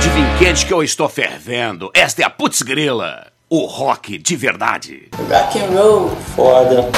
[0.00, 1.90] Pode vir quente que eu estou fervendo.
[1.92, 5.10] Esta é a Putz Grila, o rock de verdade.
[5.28, 6.16] Rock and roll.
[6.34, 6.88] Foda.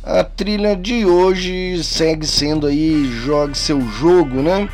[0.03, 4.69] A trilha de hoje segue sendo aí Jogue Seu Jogo, né?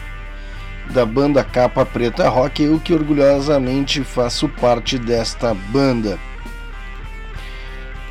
[0.92, 6.18] Da banda Capa Preta Rock, eu que orgulhosamente faço parte desta banda.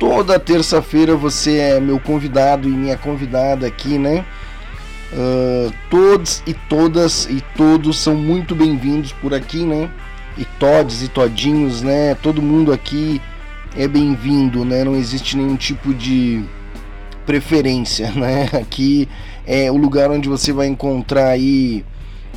[0.00, 4.24] Toda terça-feira você é meu convidado e minha convidada aqui, né?
[5.12, 9.90] Uh, todos e todas e todos são muito bem-vindos por aqui, né?
[10.38, 12.14] E todes e todinhos, né?
[12.14, 13.20] Todo mundo aqui
[13.76, 14.84] é bem-vindo, né?
[14.84, 16.42] Não existe nenhum tipo de
[17.26, 18.48] preferência, né?
[18.54, 19.06] Aqui
[19.46, 21.84] é o lugar onde você vai encontrar aí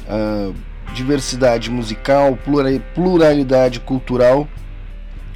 [0.10, 0.54] uh,
[0.94, 2.38] diversidade musical,
[2.94, 4.50] pluralidade cultural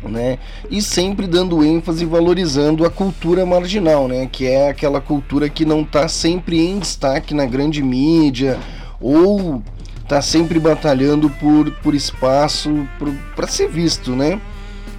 [0.03, 0.37] né?
[0.69, 4.27] E sempre dando ênfase e valorizando a cultura marginal, né?
[4.31, 8.59] Que é aquela cultura que não está sempre em destaque na grande mídia
[8.99, 9.61] ou
[10.03, 12.87] está sempre batalhando por, por espaço
[13.35, 14.39] para ser visto, né?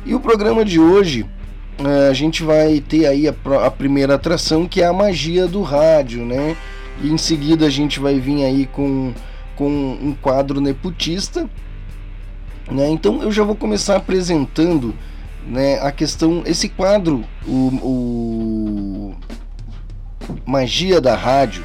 [0.04, 1.26] E o programa de hoje
[1.78, 5.62] eh, a gente vai ter aí a, a primeira atração que é a magia do
[5.62, 6.56] rádio, né?
[7.02, 9.12] E em seguida a gente vai vir aí com,
[9.56, 11.48] com um quadro nepotista
[12.70, 12.88] né?
[12.88, 14.94] Então eu já vou começar apresentando
[15.46, 19.16] né, a questão, esse quadro, o, o
[20.44, 21.64] Magia da Rádio,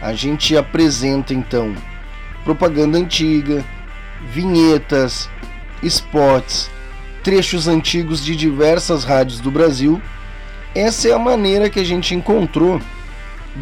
[0.00, 1.74] a gente apresenta então
[2.44, 3.64] propaganda antiga,
[4.32, 5.28] vinhetas,
[5.82, 6.70] spots,
[7.22, 10.00] trechos antigos de diversas rádios do Brasil.
[10.74, 12.80] Essa é a maneira que a gente encontrou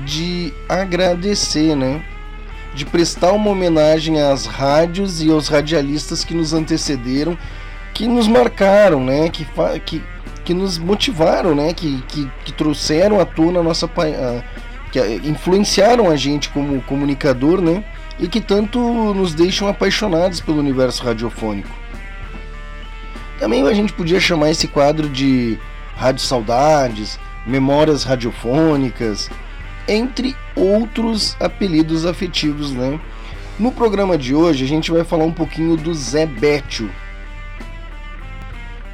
[0.05, 2.03] de agradecer, né?
[2.77, 7.37] De prestar uma homenagem às rádios e aos radialistas que nos antecederam,
[7.95, 9.31] que nos marcaram, né?
[9.31, 9.47] Que,
[9.81, 10.05] que,
[10.45, 11.73] que nos motivaram, né?
[11.73, 13.87] Que, que, que trouxeram à tona a nossa.
[13.87, 14.45] A,
[14.93, 17.83] que influenciaram a gente como comunicador, né?
[18.19, 18.79] E que tanto
[19.15, 21.75] nos deixam apaixonados pelo universo radiofônico.
[23.41, 25.59] Também a gente podia chamar esse quadro de
[25.97, 29.31] Rádio Saudades, Memórias Radiofônicas,
[29.89, 32.99] entre outros apelidos afetivos, né?
[33.59, 36.91] No programa de hoje a gente vai falar um pouquinho do Zé Bétio.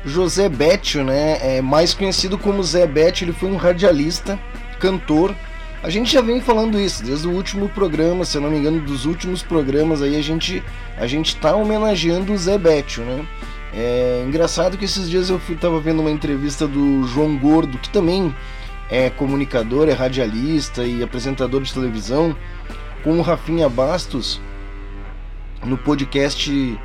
[0.04, 4.38] José Bétio, né, é mais conhecido como Zé Bétio, ele foi um radialista,
[4.78, 5.34] cantor.
[5.82, 8.81] A gente já vem falando isso desde o último programa, se eu não me engano,
[8.81, 10.62] dos últimos programas aí a gente
[10.97, 13.26] a gente tá homenageando o Zé Bétio, né?
[13.75, 17.88] É engraçado que esses dias eu fui, tava vendo uma entrevista do João Gordo, que
[17.88, 18.34] também
[18.92, 22.37] é comunicador, é radialista e apresentador de televisão,
[23.02, 24.38] com o Rafinha Bastos
[25.64, 26.78] no podcast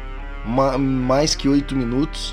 [0.45, 2.31] Mais Que Oito Minutos.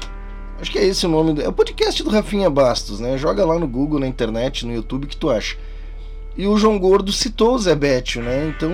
[0.61, 1.43] Acho que é esse o nome.
[1.43, 3.19] É o podcast do Rafinha Bastos, né?
[3.19, 5.57] Joga lá no Google, na internet, no YouTube, que tu acha.
[6.37, 8.55] E o João Gordo citou o Zé Bétio, né?
[8.57, 8.71] Então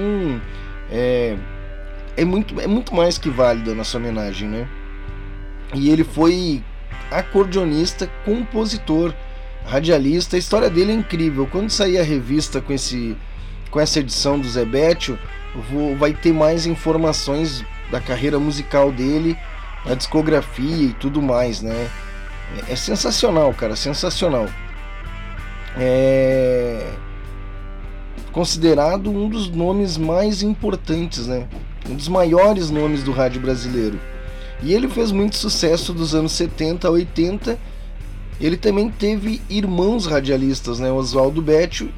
[0.93, 1.35] é,
[2.15, 4.69] é, muito, é muito mais que válido a nossa homenagem, né?
[5.75, 6.63] E ele foi
[7.11, 9.15] acordeonista, compositor
[9.71, 10.37] radialista.
[10.37, 11.47] A história dele é incrível.
[11.47, 13.17] Quando sair a revista com, esse,
[13.71, 15.19] com essa edição do Zebetio,
[15.71, 19.37] vou, vai ter mais informações da carreira musical dele,
[19.87, 21.89] a discografia e tudo mais, né?
[22.69, 24.47] É, é sensacional, cara, sensacional.
[25.77, 26.93] é
[28.33, 31.49] considerado um dos nomes mais importantes, né?
[31.89, 33.99] Um dos maiores nomes do rádio brasileiro.
[34.63, 37.59] E ele fez muito sucesso dos anos 70 a 80.
[38.41, 40.91] Ele também teve irmãos radialistas, né?
[40.91, 41.91] Oswaldo Bétio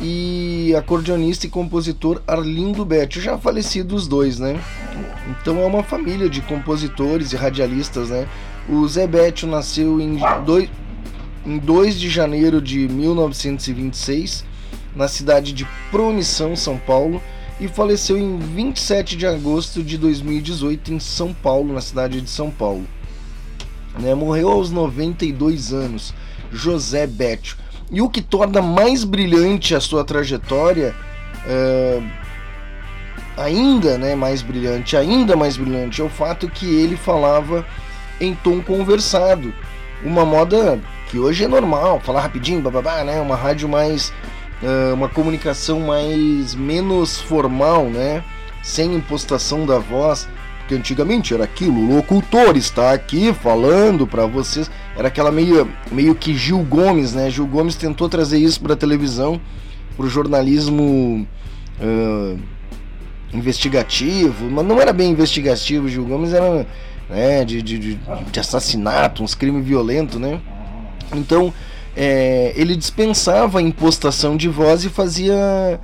[0.00, 4.60] e acordeonista e compositor Arlindo Bétio, já falecidos os dois, né?
[5.30, 8.26] Então é uma família de compositores e radialistas, né?
[8.68, 10.70] O Zé Bétio nasceu em 2,
[11.44, 14.44] em 2 de janeiro de 1926,
[14.94, 17.20] na cidade de Promissão, São Paulo,
[17.60, 22.50] e faleceu em 27 de agosto de 2018 em São Paulo, na cidade de São
[22.50, 22.86] Paulo.
[23.98, 24.14] Né?
[24.14, 26.14] Morreu aos 92 anos,
[26.50, 27.56] José Bétio.
[27.90, 30.94] E o que torna mais brilhante a sua trajetória,
[31.46, 32.00] é,
[33.36, 37.66] ainda né, mais brilhante, ainda mais brilhante, é o fato que ele falava
[38.20, 39.52] em tom conversado.
[40.02, 40.80] Uma moda
[41.10, 43.20] que hoje é normal, falar rapidinho, bababá, né?
[43.20, 44.12] Uma rádio mais.
[44.62, 48.24] Uh, uma comunicação mais menos formal, né?
[48.62, 50.28] Sem impostação da voz.
[50.72, 54.70] Porque antigamente era aquilo, o locutor está aqui falando para vocês.
[54.96, 57.28] Era aquela meio, meio que Gil Gomes, né?
[57.28, 59.38] Gil Gomes tentou trazer isso para televisão,
[59.96, 61.26] para o jornalismo
[61.78, 62.38] uh,
[63.34, 65.88] investigativo, mas não era bem investigativo.
[65.88, 66.66] Gil Gomes era
[67.10, 67.78] né, de, de,
[68.30, 70.40] de assassinato, uns crimes violentos, né?
[71.14, 71.52] Então
[71.94, 75.78] é, ele dispensava a impostação de voz e fazia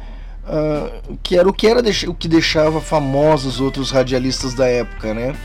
[0.49, 5.37] uh, que era o que era o que deixava famosos outros radialistas da época, né?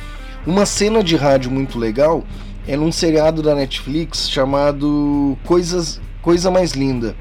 [0.45, 2.23] Uma cena de rádio muito legal
[2.67, 7.15] é num seriado da Netflix chamado Coisas Coisa Mais Linda.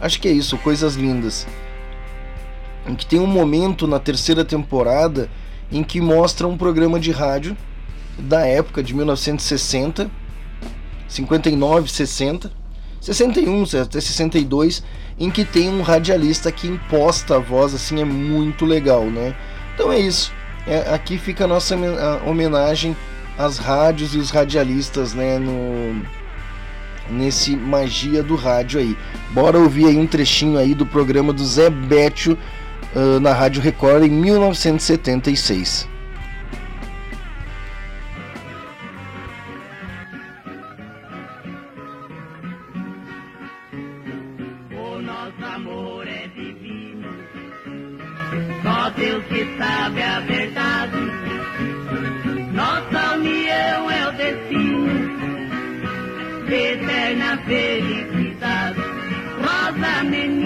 [0.00, 1.46] Acho que é isso, Coisas Lindas.
[2.86, 5.28] Em que tem um momento na terceira temporada
[5.70, 7.56] em que mostra um programa de rádio
[8.18, 10.10] da época de 1960
[11.08, 12.52] 59, 60,
[13.14, 14.82] 61 até 62,
[15.18, 19.34] em que tem um radialista que imposta a voz, assim, é muito legal, né?
[19.74, 20.32] Então é isso.
[20.66, 21.76] É, aqui fica a nossa
[22.26, 22.96] homenagem
[23.38, 25.38] às rádios e os radialistas, né?
[25.38, 26.02] No,
[27.08, 28.96] nesse magia do rádio aí.
[29.30, 32.36] Bora ouvir aí um trechinho aí do programa do Zé Bétio
[32.94, 35.95] uh, na Rádio Record em 1976.
[48.96, 50.96] Deus que sabe a verdade.
[52.52, 54.86] Nossa união é o destino
[56.46, 58.80] de eterna felicidade.
[59.42, 60.45] Rosa, menina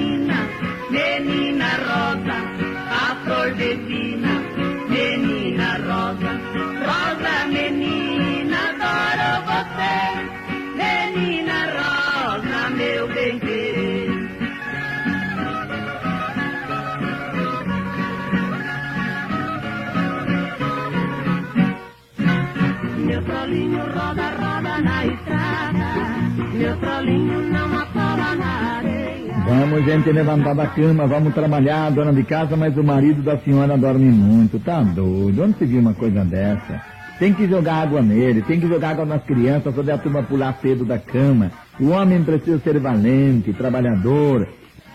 [29.51, 33.77] Vamos, gente, levantar da cama, vamos trabalhar, dona de casa, mas o marido da senhora
[33.77, 34.61] dorme muito.
[34.61, 35.43] Tá doido?
[35.43, 36.81] Onde se viu uma coisa dessa?
[37.19, 40.57] Tem que jogar água nele, tem que jogar água nas crianças, fazer a turma pular
[40.63, 41.51] cedo da cama.
[41.81, 44.47] O homem precisa ser valente, trabalhador.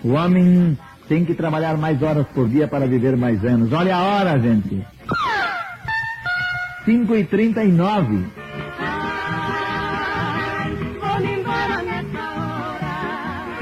[0.04, 3.74] O homem tem que trabalhar mais horas por dia para viver mais anos.
[3.74, 4.86] Olha a hora, gente.
[6.86, 8.45] 5 e 39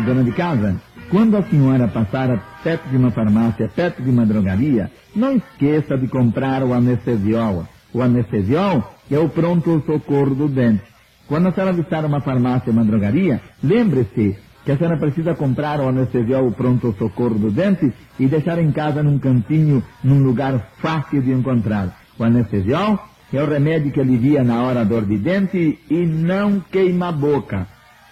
[0.05, 0.75] Dona de casa,
[1.09, 6.07] quando a senhora passar perto de uma farmácia, perto de uma drogaria, não esqueça de
[6.07, 7.65] comprar o anestesiol.
[7.93, 10.83] O anestesiol é o pronto socorro do dente.
[11.25, 15.87] Quando a senhora visitar uma farmácia, uma drogaria, lembre-se que a senhora precisa comprar o
[15.87, 21.21] anestesiol, o pronto socorro do dente e deixar em casa num cantinho, num lugar fácil
[21.21, 21.97] de encontrar.
[22.19, 22.99] O anestesiol
[23.31, 27.11] é o remédio que alivia na hora a dor de dente e não queima a
[27.13, 27.67] boca.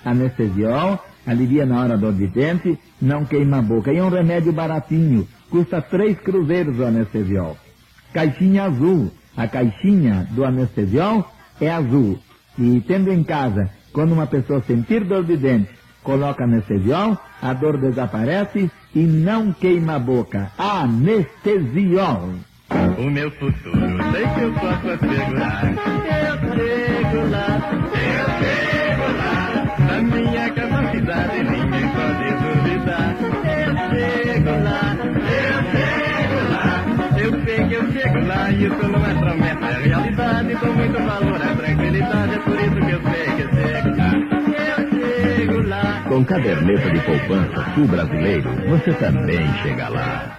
[0.05, 3.91] Anestesiol alivia na hora dor de dente, não queima a boca.
[3.91, 7.57] E é um remédio baratinho, custa três cruzeiros o anestesiol.
[8.13, 9.11] Caixinha azul.
[9.35, 12.19] A caixinha do anestesiol é azul.
[12.59, 15.69] E tendo em casa, quando uma pessoa sentir dor de dente,
[16.03, 20.51] coloca anestesiol, a dor desaparece e não queima a boca.
[20.57, 22.33] Anestesiol.
[22.97, 25.65] O meu futuro, sei que eu posso assegurar.
[25.65, 28.80] Eu chego lá, eu chego
[38.51, 40.55] isso não é promessa, é realidade.
[40.55, 44.11] Dou muito valor à tranquilidade, é por isso que eu sei que chego lá.
[44.71, 46.01] Eu chego lá.
[46.03, 50.37] Com Com caderneta de poupança Sul Brasileiro, você também chega lá.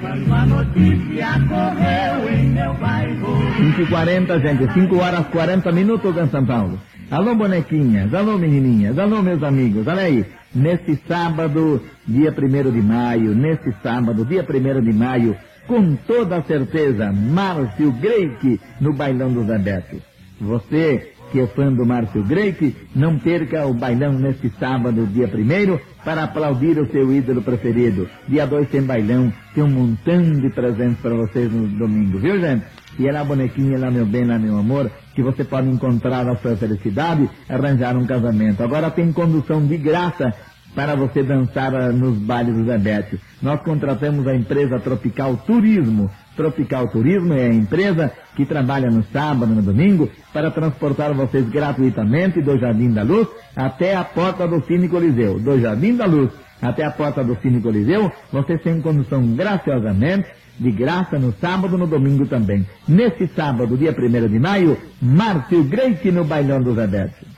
[0.00, 4.72] Quando a notícia correu em meu bairro 5 e 40 gente.
[4.72, 6.78] 5 horas 40 minutos em São Paulo.
[7.10, 8.12] Alô, bonequinhas.
[8.14, 8.98] Alô, menininhas.
[8.98, 9.86] Alô, meus amigos.
[9.86, 10.24] Olha aí.
[10.54, 15.36] Nesse sábado, dia 1 de maio, nesse sábado, dia 1 de maio,
[15.68, 20.00] com toda certeza, Márcio Greik no Bailão dos Abertos.
[20.40, 25.78] Você que é fã do Márcio Greik, não perca o bailão neste sábado, dia 1
[26.02, 28.08] para aplaudir o seu ídolo preferido.
[28.26, 32.64] Dia 2 tem bailão, tem um montão de presentes para vocês no domingo, viu gente?
[32.98, 36.36] E é lá, bonequinha, lá meu bem, lá meu amor, que você pode encontrar a
[36.36, 38.62] sua felicidade, arranjar um casamento.
[38.62, 40.32] Agora tem condução de graça
[40.74, 43.20] para você dançar ah, nos bailes do Zebete.
[43.40, 46.10] Nós contratamos a empresa Tropical Turismo.
[46.36, 52.42] Tropical Turismo é a empresa que trabalha no sábado, no domingo, para transportar vocês gratuitamente
[52.42, 55.38] do Jardim da Luz até a porta do Cine Coliseu.
[55.38, 56.30] Do Jardim da Luz
[56.60, 60.28] até a porta do Cine Coliseu, vocês têm condução graciosamente,
[60.58, 62.66] de graça no sábado no domingo também.
[62.88, 67.14] Nesse sábado, dia 1 de maio, Márcio Greite no Bailão do Zebete.
[67.14, 67.37] Manhã,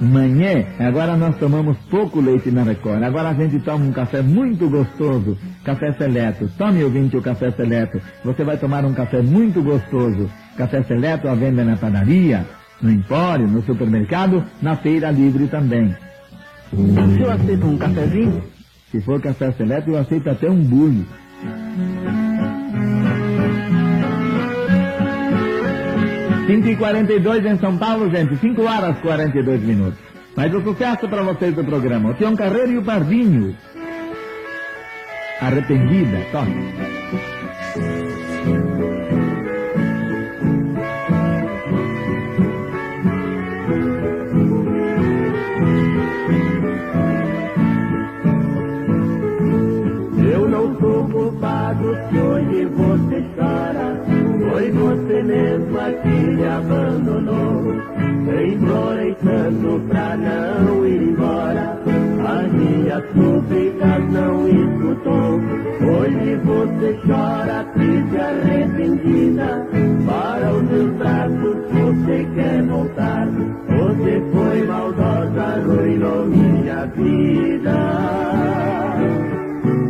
[0.00, 3.02] manhã, agora nós tomamos pouco leite na Record.
[3.02, 6.48] Agora a gente toma um café muito gostoso, café seleto.
[6.56, 8.00] Tome, ouvinte, o café seleto.
[8.24, 10.30] Você vai tomar um café muito gostoso.
[10.56, 12.46] Café seleto à venda na padaria,
[12.80, 15.94] no empório, no supermercado, na feira livre também.
[16.72, 18.42] O senhor aceita um cafezinho?
[18.90, 21.06] Se for café seleto, eu aceito até um bulho.
[26.48, 28.34] 5 e 42 em São Paulo, gente.
[28.38, 29.98] 5 horas e 42 minutos.
[30.34, 32.08] Mas o sucesso para vocês do programa.
[32.08, 33.54] O Tião Carreiro e o Pardinho.
[35.42, 36.88] Arrependida, toque.
[51.10, 53.97] culpado se hoje você chora.
[54.58, 57.74] Foi você mesma que me abandonou.
[58.44, 61.78] Implorei tanto pra não ir embora.
[62.26, 65.40] As minhas súplicas não escutou.
[65.80, 69.64] Hoje você chora, triste arrependida.
[70.04, 73.28] Para os meus braços você quer voltar.
[73.28, 77.76] Você foi maldosa, arruinou minha vida.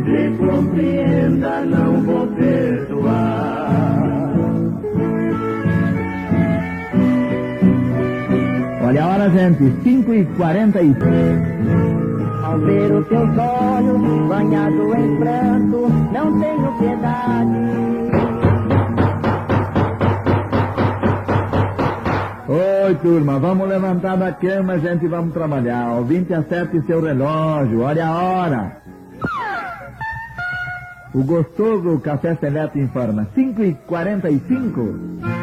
[0.05, 3.58] Se compreenda, não vou perdoar.
[8.89, 9.71] Olha a hora, gente.
[9.83, 11.39] 5 e 43
[12.43, 17.59] Ao ver os teus olhos banhados em pranto, não tenho piedade.
[22.47, 25.91] Oi, turma, vamos levantar da cama, gente, vamos trabalhar.
[25.91, 28.77] Ouvinte, acerte seu relógio, olha a hora.
[31.13, 35.38] O gostoso Café Seleto informa, 5 e 45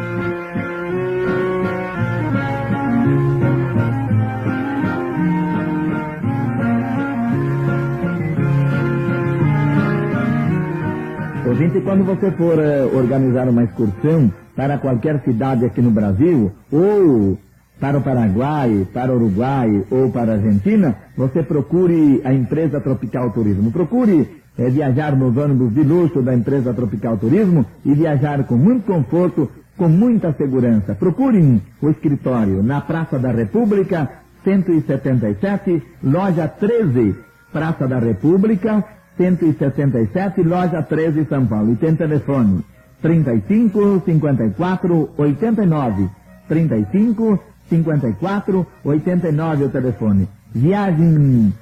[11.47, 17.39] Ouvinte, quando você for eh, organizar uma excursão para qualquer cidade aqui no Brasil, ou
[17.79, 23.31] para o Paraguai, para o Uruguai ou para a Argentina, você procure a empresa Tropical
[23.31, 23.71] Turismo.
[23.71, 28.85] Procure eh, viajar nos ônibus de luxo da empresa Tropical Turismo e viajar com muito
[28.85, 30.97] conforto, com muita segurança.
[30.97, 34.11] Procure o escritório na Praça da República,
[34.43, 37.15] 177, loja 13,
[37.53, 38.85] Praça da República,
[39.17, 41.73] 177, loja 13, São Paulo.
[41.73, 42.65] E tem telefone
[43.03, 46.11] 35 54 89.
[46.49, 50.29] 35 54 89 é o telefone.
[50.55, 51.53] Viagem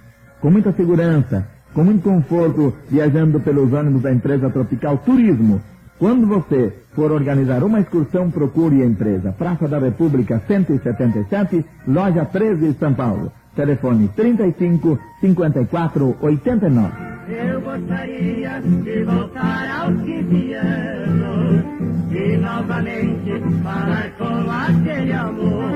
[0.41, 5.61] com muita segurança, com muito conforto, viajando pelos ônibus da empresa Tropical Turismo.
[5.99, 12.75] Quando você for organizar uma excursão, procure a empresa Praça da República 177, loja 13,
[12.79, 13.33] São Paulo.
[13.55, 16.93] Telefone 35 54 89.
[17.29, 21.65] Eu gostaria de voltar aos 15 anos
[22.11, 25.71] e novamente falar com aquele amor.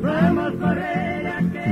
[0.00, 1.08] Vamos correr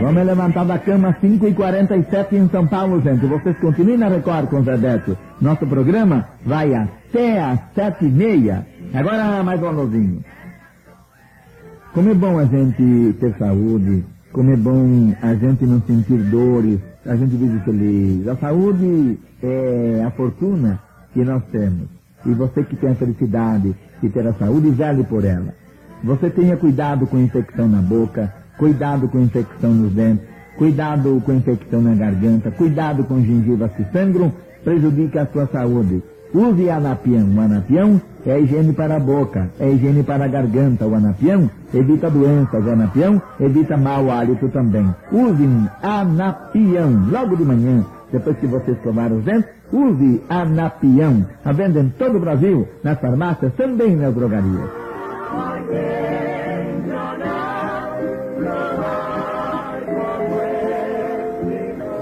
[0.00, 3.24] Vamos levantar da cama 5 e 47 em São Paulo, gente.
[3.24, 5.16] Vocês continuem na Record com o Zé Beto.
[5.40, 8.66] Nosso programa vai até às sete e meia.
[8.92, 10.22] Agora mais um alôzinho.
[11.94, 14.04] Como é bom a gente ter saúde,
[14.36, 18.28] como é bom a gente não sentir dores, a gente vive feliz.
[18.28, 20.78] A saúde é a fortuna
[21.14, 21.88] que nós temos.
[22.26, 25.54] E você que tem a felicidade de ter a saúde, zele por ela.
[26.04, 30.26] Você tenha cuidado com infecção na boca, cuidado com infecção nos dentes,
[30.58, 34.30] cuidado com infecção na garganta, cuidado com gengivas que sangram,
[34.62, 36.02] prejudica a sua saúde.
[36.36, 37.34] Use anapião.
[37.34, 40.86] O anapião é higiene para a boca, é higiene para a garganta.
[40.86, 42.62] O anapião evita doenças.
[42.62, 44.86] O anapião evita mau hálito também.
[45.10, 45.48] Use
[45.82, 47.08] anapião.
[47.10, 51.24] Logo de manhã, depois que você escovar os dentes, use anapião.
[51.42, 54.68] A venda em todo o Brasil, nas farmácias, também nas drogarias.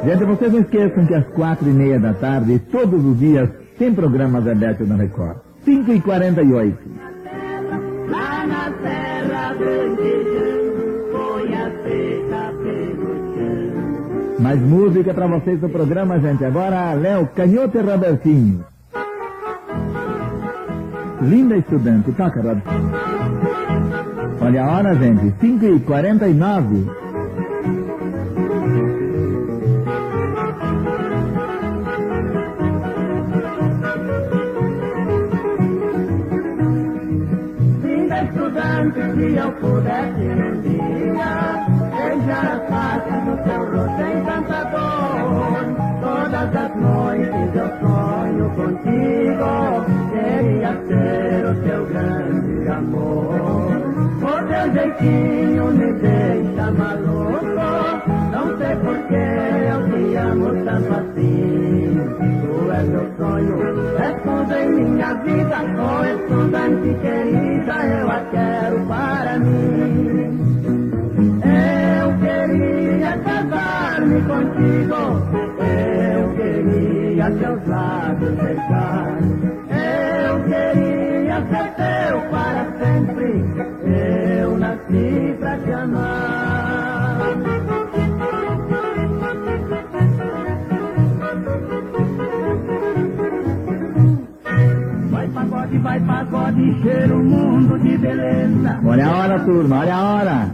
[0.05, 3.49] Gente, vocês não esqueçam que às quatro e meia da tarde, todos os dias,
[3.79, 5.37] tem programa Zebete na Record.
[5.65, 6.79] 5 e 48
[8.09, 10.13] Lá na terra grande,
[11.11, 12.53] foi a seca.
[14.41, 16.45] Mais música pra vocês no programa, gente.
[16.45, 18.65] Agora, Léo Canhoto e Robertinho.
[21.23, 22.63] Linda estudante, toca, Rob.
[24.41, 25.35] Olha a hora, gente.
[25.41, 27.04] 5 e 49
[38.93, 41.33] se eu pudesse um dia
[41.91, 45.25] beijar a face do seu rosto encantador.
[46.01, 49.53] Todas as noites eu sonho contigo,
[50.13, 53.75] queria ser o teu grande amor.
[54.23, 57.54] O teu jeitinho me deixa maluco,
[58.55, 59.27] não sei porquê
[59.73, 61.99] eu te amo tanto assim.
[62.19, 63.57] Tu és meu sonho,
[63.99, 70.41] és tudo em minha vida, oh estudante querida, eu a quero para mim.
[72.01, 75.01] Eu queria casar-me contigo,
[75.59, 77.54] eu queria teus
[96.07, 98.81] pagode, cheiro o mundo de beleza.
[98.85, 100.51] Olha a hora, turma, olha a hora.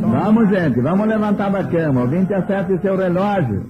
[0.00, 2.02] Vamos, gente, vamos levantar da cama.
[2.02, 3.66] Ouvinte, acerte seu relógio.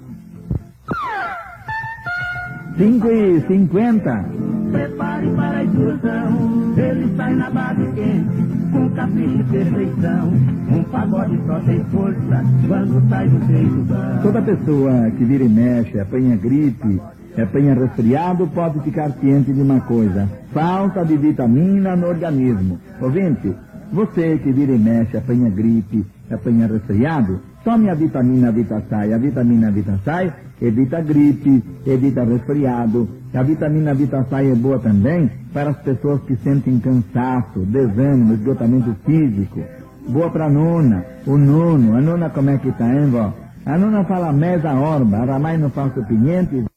[2.76, 4.24] 5 e 50
[4.70, 6.74] Prepare para a explosão.
[6.76, 10.33] Ele sai na base quente, com capricho e perfeição.
[10.70, 14.22] Um pagode só tem força quando sai do peito.
[14.22, 17.00] Toda pessoa que vira e mexe, apanha gripe,
[17.38, 22.79] apanha resfriado, pode ficar ciente de uma coisa: falta de vitamina no organismo.
[23.01, 23.55] Ouvinte,
[23.93, 29.12] você que vira e mexe, apanha gripe, apanha resfriado, tome a vitamina Vitasai.
[29.12, 33.09] A vitamina Vitasai evita gripe, evita resfriado.
[33.35, 39.61] A vitamina Vitasai é boa também para as pessoas que sentem cansaço, desânimo, esgotamento físico.
[40.09, 41.97] Boa para a nona, o nono.
[41.97, 43.33] A nona como é que tá, hein, vó?
[43.66, 46.69] A nona fala mesa orba, aramai no falso piniente.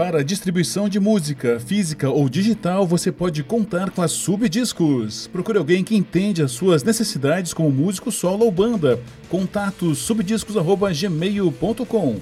[0.00, 5.26] Para distribuição de música, física ou digital, você pode contar com a Subdiscos.
[5.26, 8.98] Procure alguém que entende as suas necessidades como músico solo ou banda.
[9.28, 12.18] Contato subdiscos@gmail.com.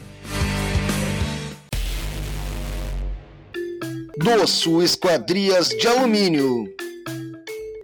[4.17, 6.65] Doço Esquadrias de Alumínio.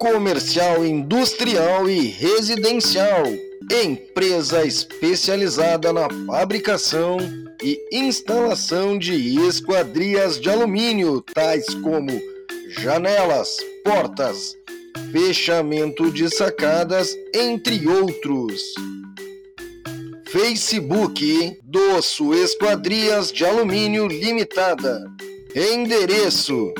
[0.00, 3.22] Comercial, industrial e residencial.
[3.70, 7.18] Empresa especializada na fabricação
[7.62, 12.11] e instalação de esquadrias de alumínio, tais como
[12.68, 14.55] janelas, portas,
[15.12, 18.61] fechamento de sacadas, entre outros.
[20.27, 25.00] Facebook Doço Esquadrias de Alumínio Limitada.
[25.55, 26.72] Endereço: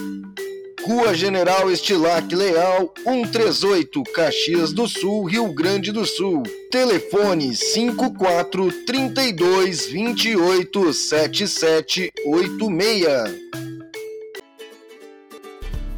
[0.87, 6.43] Rua General Estilac Leal, 138, Caxias do Sul, Rio Grande do Sul.
[6.71, 13.35] Telefone 54 32 28 7786.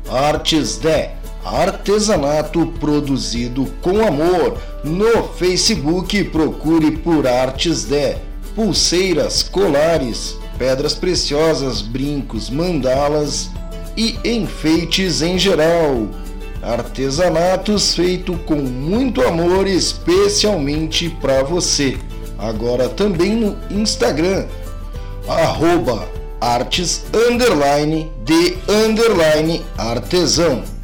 [0.08, 4.56] Artes Dé, artesanato produzido com amor.
[4.84, 8.18] No Facebook procure por Artes Dé.
[8.54, 13.50] Pulseiras, colares, pedras preciosas, brincos, mandalas
[13.96, 16.08] e enfeites em geral.
[16.62, 21.96] Artesanatos feito com muito amor especialmente para você.
[22.38, 24.46] Agora também no Instagram,
[25.28, 26.08] arroba
[26.40, 30.75] artes underline de underline artesão.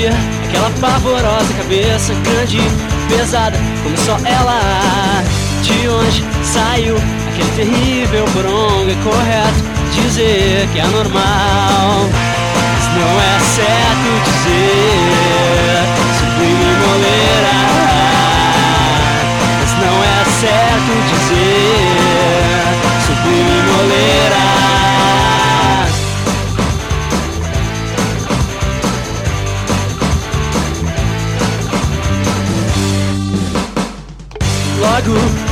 [0.00, 0.12] Via
[0.48, 2.58] aquela pavorosa cabeça grande,
[3.08, 5.22] pesada, como só ela.
[5.62, 6.96] De onde saiu
[7.28, 8.92] aquele terrível poronga?
[8.92, 9.62] É correto
[9.94, 12.08] dizer que é normal.
[12.72, 15.84] Mas não é certo dizer
[16.18, 17.56] sublime moleira.
[19.60, 21.84] Mas não é certo dizer
[23.06, 24.39] sublime moleira.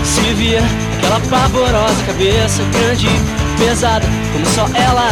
[0.04, 0.62] Se via
[0.98, 3.08] aquela pavorosa cabeça grande,
[3.58, 5.08] pesada, como só ela.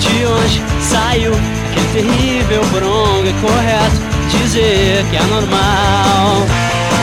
[0.00, 1.32] De onde saiu
[1.70, 3.28] aquele terrível poronga?
[3.28, 6.46] É correto dizer que é normal.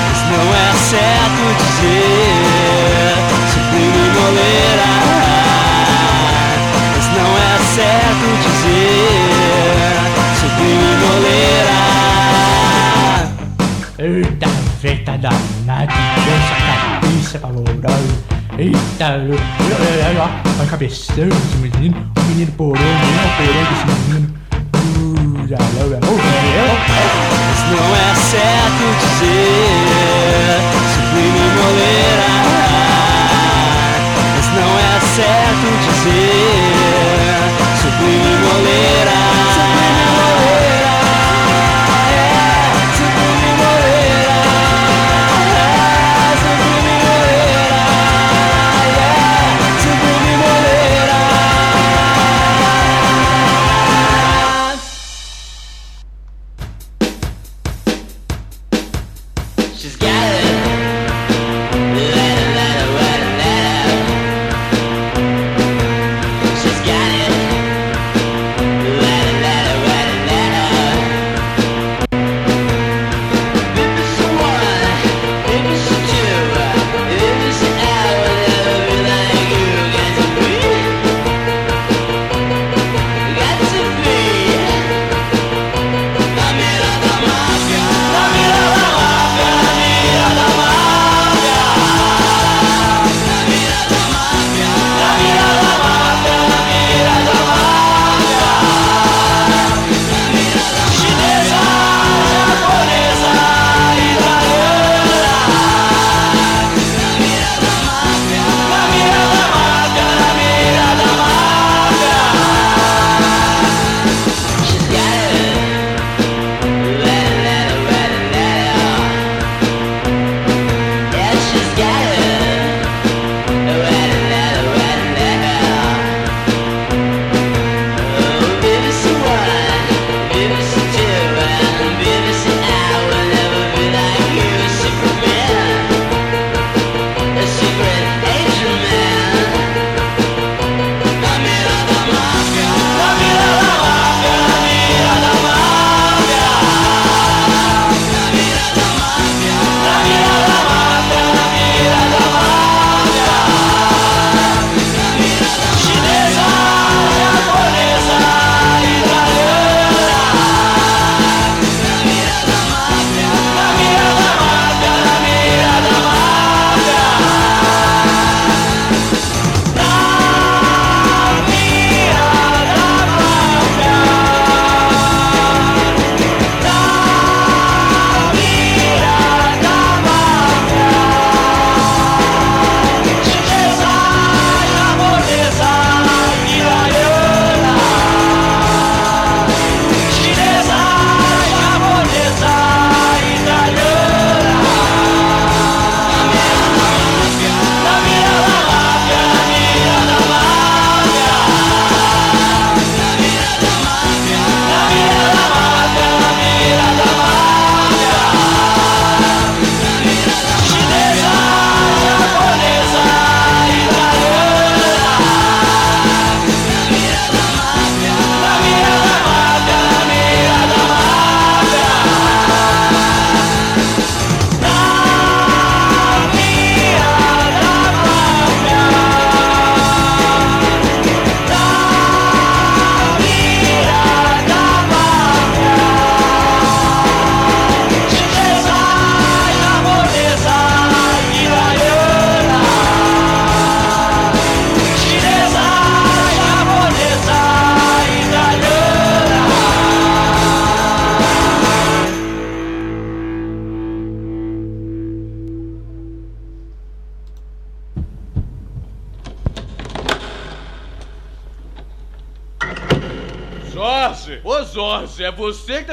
[0.09, 3.13] Mas não é certo dizer
[3.53, 4.91] sublime moleira.
[6.95, 9.95] Mas não é certo dizer
[10.39, 11.77] sublime moleira.
[13.99, 14.49] Eita,
[14.81, 15.13] feita
[15.73, 15.93] danada,
[16.35, 16.55] essa
[17.01, 18.13] cabeça valorosa.
[18.57, 19.09] Eita,
[20.05, 24.27] olha lá, a cabeção desse menino, o menino porão, o porão desse menino.
[24.75, 25.47] Uh,
[27.49, 30.61] Mas não é certo dizer
[30.93, 32.29] sublime moleira.
[34.35, 36.72] Mas não é certo dizer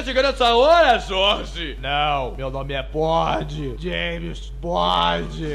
[0.00, 1.76] tá chegando essa hora, Jorge?
[1.80, 5.49] Não, meu nome é Bode, James Bode.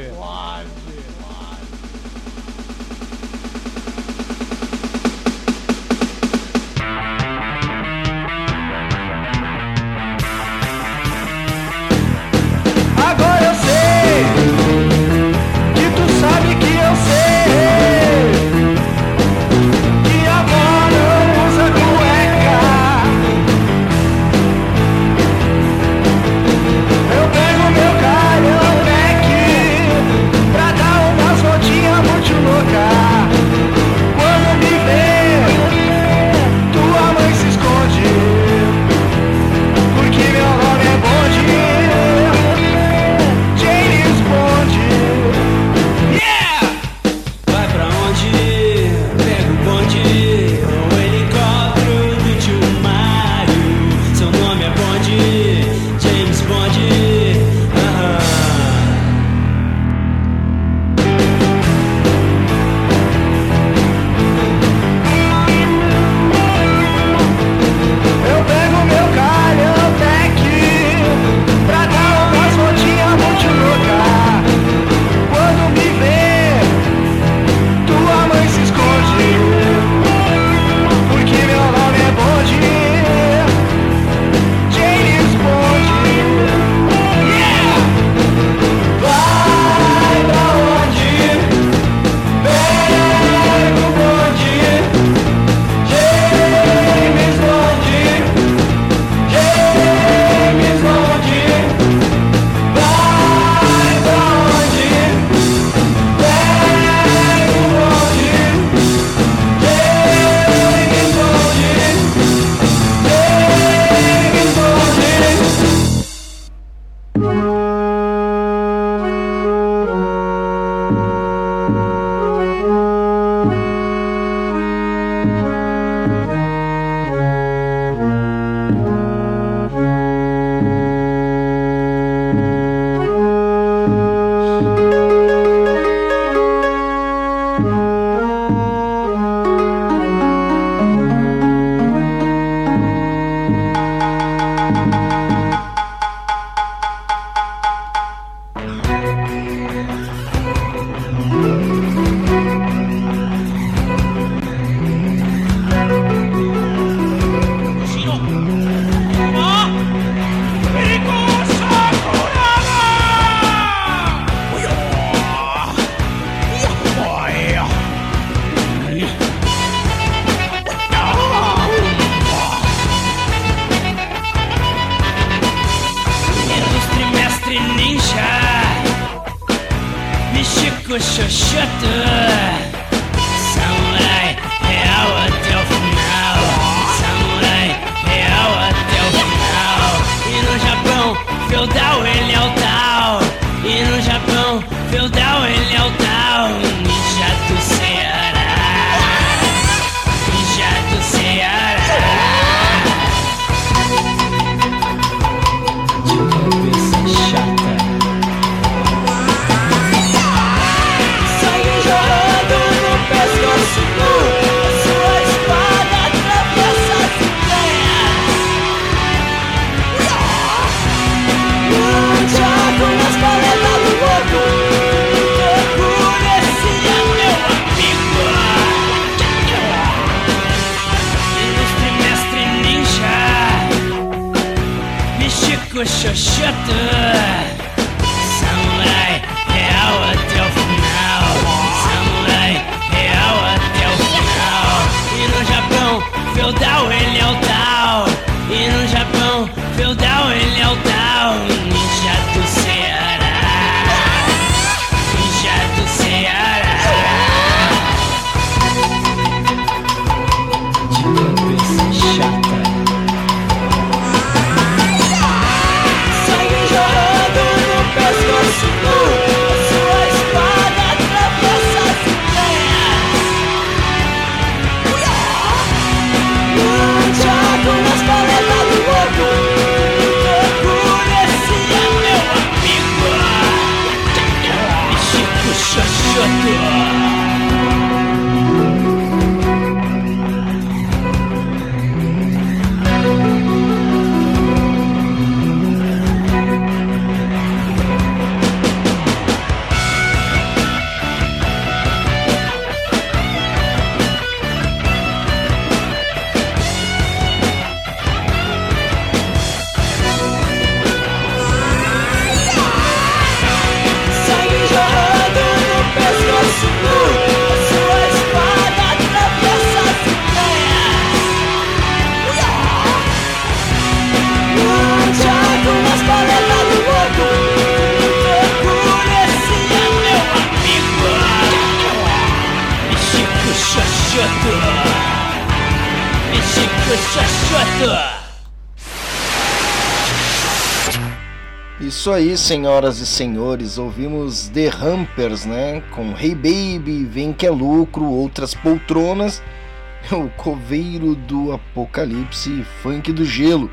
[342.16, 345.82] Aí, senhoras e senhores, ouvimos The Rampers, né?
[345.90, 349.42] Com Hey Baby, Vem que é lucro, outras poltronas,
[350.10, 353.70] o coveiro do apocalipse, funk do gelo.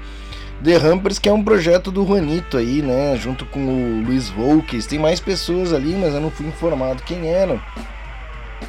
[0.61, 3.15] The Rampers, que é um projeto do Juanito aí, né?
[3.15, 4.85] Junto com o Luiz Volkes.
[4.85, 7.61] Tem mais pessoas ali, mas eu não fui informado quem eram.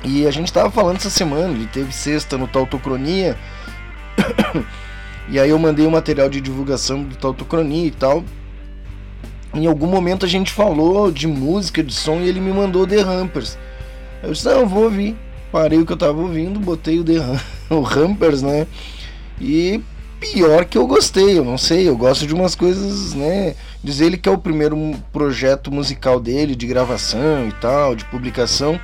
[0.04, 3.36] E a gente tava falando essa semana, ele teve sexta no Tautocronia.
[5.28, 8.24] e aí eu mandei o um material de divulgação do Tautocronia e tal
[9.55, 13.00] em algum momento a gente falou de música, de som e ele me mandou The
[13.00, 13.57] Rampers.
[14.22, 15.16] Eu disse, não, eu vou ouvir.
[15.52, 17.20] Parei o que eu tava ouvindo, botei o The
[17.70, 18.66] o Rampers, né?
[19.40, 19.80] E
[20.18, 23.55] pior que eu gostei, eu não sei, eu gosto de umas coisas, né?
[23.82, 24.76] Diz ele que é o primeiro
[25.12, 28.80] projeto musical dele, de gravação e tal, de publicação.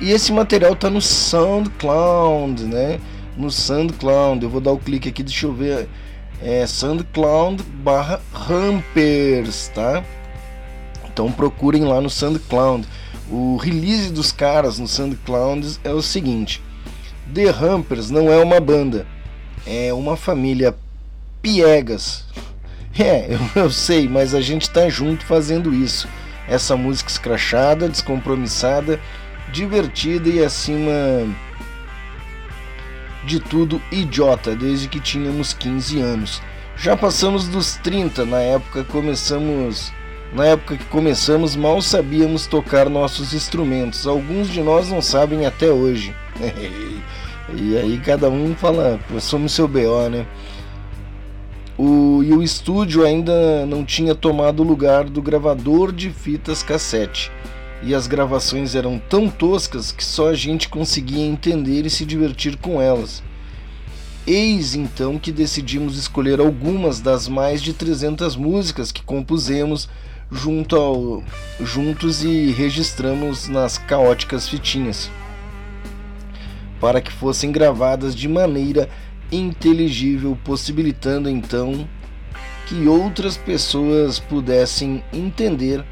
[0.00, 3.00] E esse material tá no SoundCloud, né?
[3.36, 4.44] No SoundCloud.
[4.44, 5.88] Eu vou dar o clique aqui, deixa eu ver
[6.44, 10.04] é SoundCloud barra Rampers, tá?
[11.12, 12.86] Então procurem lá no SoundCloud.
[13.30, 16.62] O release dos caras no SoundCloud é o seguinte:
[17.32, 19.06] The Rampers não é uma banda,
[19.66, 20.74] é uma família
[21.40, 22.24] piegas.
[22.98, 26.06] É, eu, eu sei, mas a gente tá junto fazendo isso.
[26.46, 29.00] Essa música escrachada, descompromissada,
[29.50, 30.92] divertida e acima
[33.24, 36.42] de tudo idiota desde que tínhamos 15 anos.
[36.76, 39.92] Já passamos dos 30, na época começamos,
[40.32, 44.06] na época que começamos mal sabíamos tocar nossos instrumentos.
[44.06, 46.14] Alguns de nós não sabem até hoje.
[47.54, 50.26] e aí cada um fala, somos seu BO, né?
[51.78, 57.30] O, e o estúdio ainda não tinha tomado o lugar do gravador de fitas cassete
[57.82, 62.56] e as gravações eram tão toscas que só a gente conseguia entender e se divertir
[62.56, 63.22] com elas.
[64.26, 69.88] Eis então que decidimos escolher algumas das mais de 300 músicas que compusemos
[70.30, 71.24] junto ao,
[71.60, 75.10] juntos e registramos nas caóticas fitinhas,
[76.80, 78.88] para que fossem gravadas de maneira
[79.30, 81.86] inteligível, possibilitando então
[82.66, 85.84] que outras pessoas pudessem entender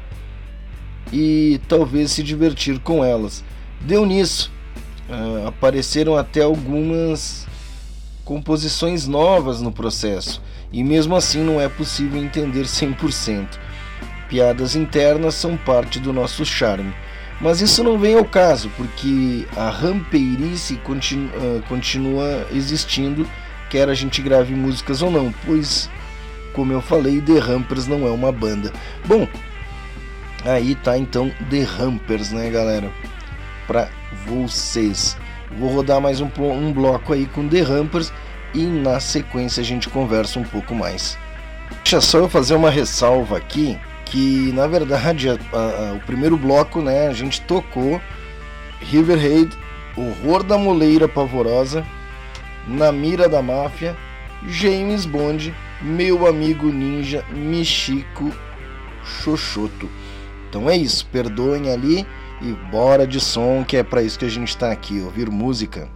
[1.11, 3.43] e talvez se divertir com elas.
[3.81, 4.51] Deu nisso.
[5.09, 7.45] Uh, apareceram até algumas
[8.23, 10.41] composições novas no processo,
[10.71, 13.45] e mesmo assim não é possível entender 100%.
[14.29, 16.93] Piadas internas são parte do nosso charme.
[17.41, 23.27] Mas isso não vem ao caso, porque a rampeirice continua, uh, continua existindo,
[23.69, 25.89] quer a gente grave músicas ou não, pois,
[26.53, 28.71] como eu falei, The Rampers não é uma banda.
[29.05, 29.27] Bom,
[30.43, 32.91] Aí tá então The Rampers, né, galera?
[33.67, 33.89] Pra
[34.25, 35.15] vocês.
[35.57, 38.11] Vou rodar mais um, um bloco aí com The Rampers
[38.53, 41.17] e na sequência a gente conversa um pouco mais.
[41.83, 46.81] Deixa só eu fazer uma ressalva aqui que na verdade a, a, o primeiro bloco,
[46.81, 48.01] né, a gente tocou
[48.81, 49.55] Riverhead,
[49.95, 51.85] Horror da Moleira Pavorosa,
[52.67, 53.95] Na Mira da Máfia,
[54.47, 58.31] James Bond, Meu Amigo Ninja, Michiko
[59.03, 60.00] Xoxoto.
[60.51, 62.05] Então é isso, perdoem ali
[62.41, 65.87] e bora de som, que é para isso que a gente está aqui, ouvir música.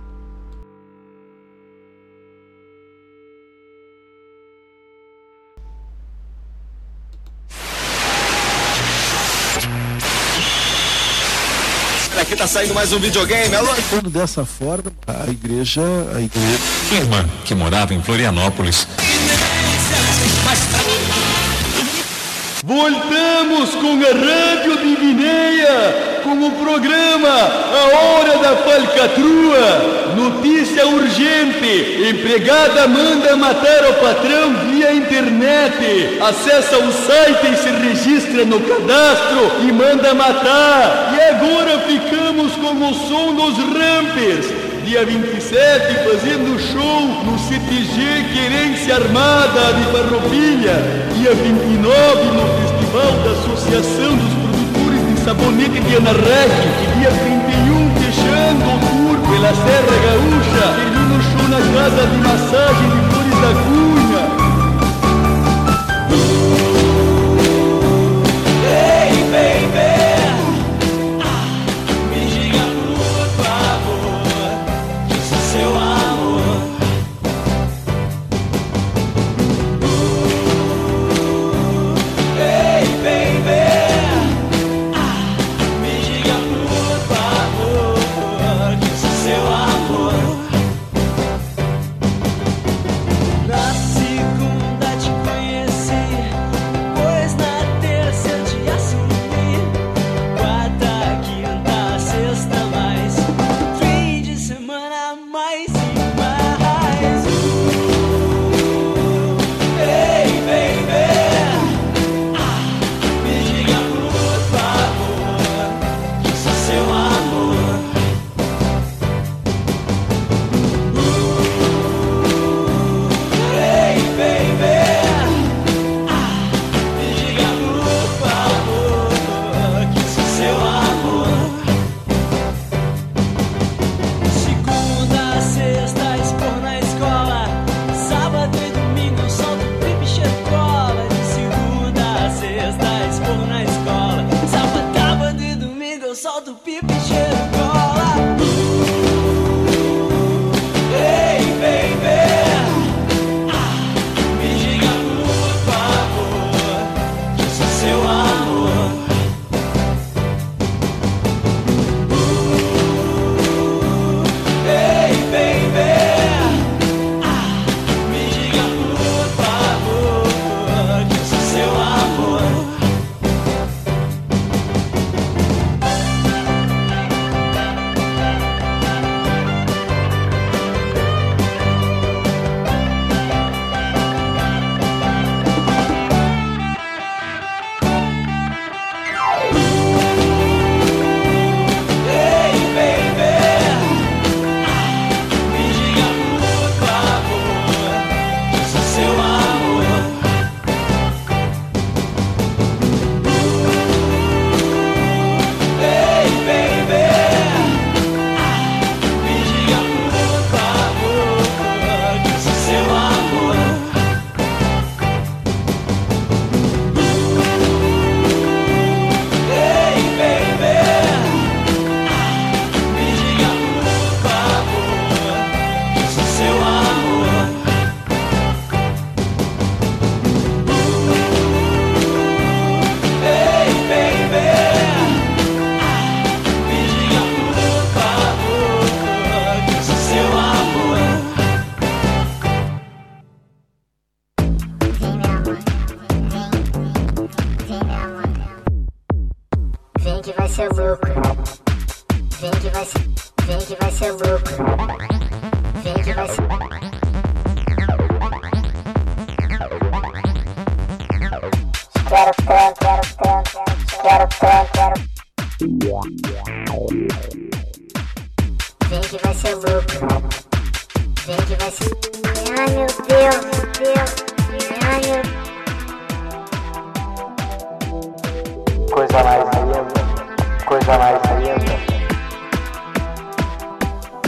[12.17, 13.67] Aqui tá saindo mais um videogame, alô?
[13.89, 15.81] Quando dessa forma, a igreja,
[16.15, 16.59] a igreja.
[16.93, 18.87] Irmã que morava em Florianópolis.
[22.67, 30.15] Voltamos com a Rádio de Guineia, com o programa A Hora da Falcatrua.
[30.15, 36.17] Notícia urgente: empregada manda matar o patrão via internet.
[36.19, 41.13] Acessa o site e se registra no cadastro e manda matar.
[41.15, 45.49] E agora ficamos com o som dos rampers dia 27
[46.05, 50.75] fazendo show no CTG Querência Armada de Farroupilha,
[51.15, 57.95] dia 29 no Festival da Associação dos Produtores de Sabonete de Anarreque e dia 31
[57.95, 63.63] fechando o tour pela Serra Gaúcha, termina show na Casa de Massagem de Flores da
[63.63, 63.84] Cunha.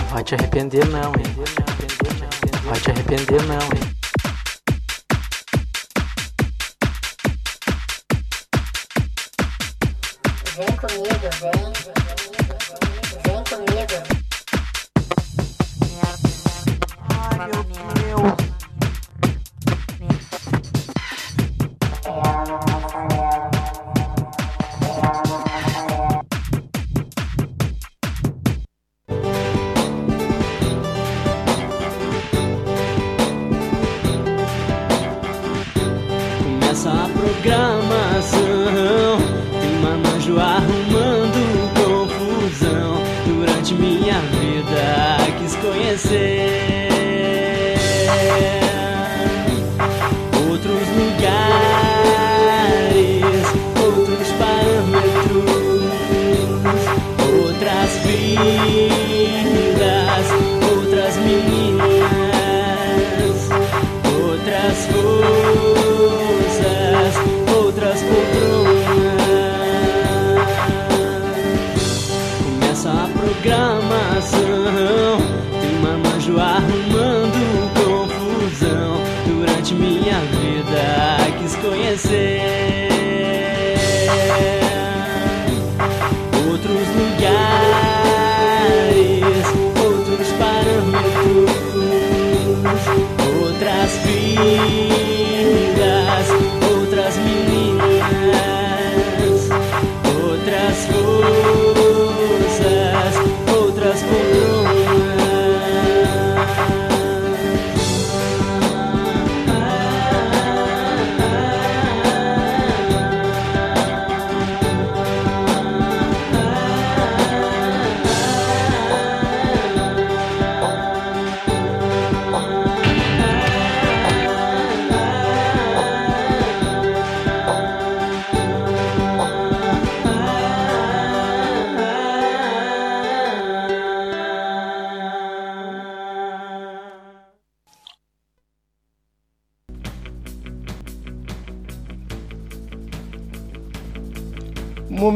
[0.09, 1.35] Vai te arrepender não, hein?
[2.63, 3.97] Vai te arrepender não, hein?
[10.55, 11.73] Vem comigo, vem.
[13.23, 13.97] Vem comigo.
[17.09, 17.63] Ai, meu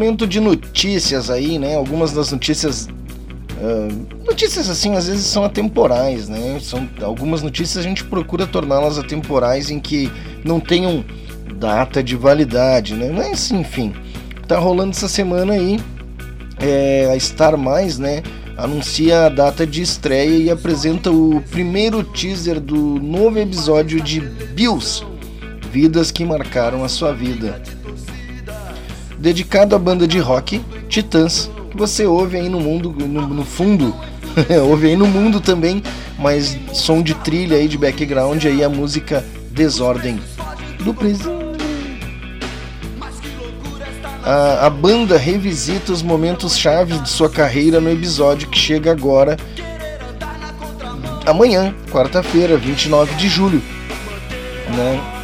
[0.01, 1.75] Momento de notícias aí, né?
[1.75, 2.89] Algumas das notícias.
[3.61, 3.87] ah,
[4.25, 6.57] notícias assim, às vezes são atemporais, né?
[6.59, 10.11] São, algumas notícias a gente procura torná-las atemporais em que
[10.43, 11.05] não tenham
[11.55, 13.11] data de validade, né?
[13.13, 13.93] Mas enfim,
[14.47, 15.79] tá rolando essa semana aí
[16.59, 18.23] é, a Star Mais, né,
[18.57, 25.05] anuncia a data de estreia e apresenta o primeiro teaser do novo episódio de Bills,
[25.71, 27.61] Vidas que Marcaram a Sua Vida.
[29.21, 30.59] Dedicado à banda de rock
[30.89, 33.95] Titãs, que você ouve aí no mundo, no, no fundo,
[34.67, 35.83] ouve aí no mundo também,
[36.17, 40.19] mas som de trilha aí de background aí a música Desordem
[40.79, 41.39] do Prisão.
[44.23, 49.37] A, a banda revisita os momentos chaves de sua carreira no episódio que chega agora
[51.27, 53.61] amanhã, quarta-feira, 29 de julho,
[54.75, 55.20] né?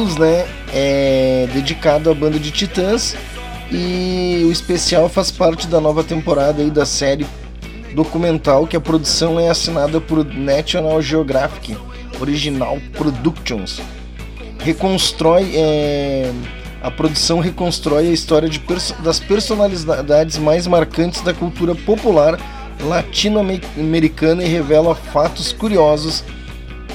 [0.00, 3.14] Né, é dedicado à banda de Titãs
[3.70, 7.26] e o especial faz parte da nova temporada aí da série
[7.94, 11.76] documental que a produção é assinada por National Geographic
[12.18, 13.82] Original Productions.
[14.60, 16.32] Reconstrói é,
[16.80, 18.48] a produção reconstrói a história
[19.04, 22.40] das personalidades mais marcantes da cultura popular
[22.82, 26.24] latino-americana e revela fatos curiosos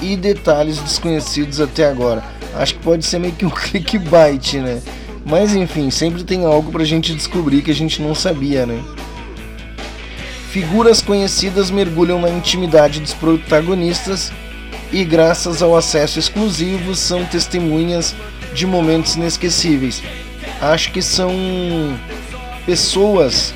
[0.02, 2.35] e detalhes desconhecidos até agora.
[2.58, 4.82] Acho que pode ser meio que um clickbait, né?
[5.24, 8.82] Mas enfim, sempre tem algo pra gente descobrir que a gente não sabia, né?
[10.50, 14.32] Figuras conhecidas mergulham na intimidade dos protagonistas
[14.92, 18.14] e, graças ao acesso exclusivo, são testemunhas
[18.54, 20.02] de momentos inesquecíveis.
[20.60, 21.30] Acho que são
[22.64, 23.52] pessoas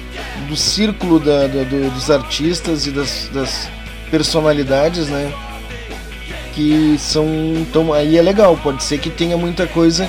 [0.48, 3.68] do círculo da, da, do, dos artistas e das, das
[4.10, 5.32] personalidades, né?
[6.54, 7.26] Que são
[7.56, 10.08] então aí é legal pode ser que tenha muita coisa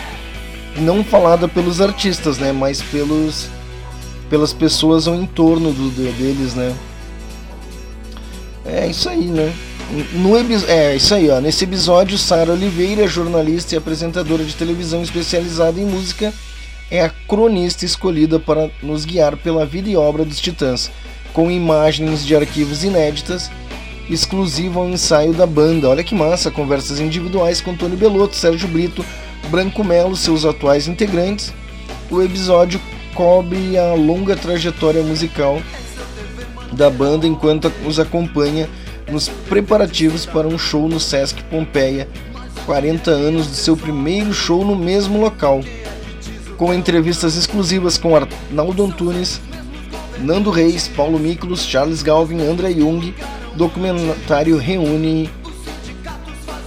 [0.78, 3.50] não falada pelos artistas né mas pelos
[4.30, 6.74] pelas pessoas ao entorno do, do deles né.
[8.66, 9.54] É isso aí né.
[10.14, 15.80] No é isso aí ó nesse episódio Sara Oliveira jornalista e apresentadora de televisão especializada
[15.80, 16.34] em música
[16.90, 20.90] é a cronista escolhida para nos guiar pela vida e obra dos Titãs
[21.34, 23.50] com imagens de arquivos inéditas
[24.10, 25.90] exclusivo ao ensaio da banda.
[25.90, 29.06] Olha que massa, conversas individuais com Tony Belotto, Sérgio Brito,
[29.50, 31.54] Branco Melo, seus atuais integrantes.
[32.10, 32.80] O episódio
[33.14, 35.62] cobre a longa trajetória musical
[36.72, 38.70] da banda enquanto os acompanha
[39.12, 42.08] nos preparativos para um show no Sesc Pompeia,
[42.66, 45.62] 40 anos de seu primeiro show no mesmo local,
[46.58, 49.42] com entrevistas exclusivas com Arnaldo Antunes,
[50.20, 53.14] Nando Reis, Paulo Miklos, Charles Galvin, André Jung,
[53.56, 55.30] documentário reúne